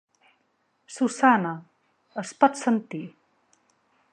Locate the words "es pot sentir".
2.23-3.03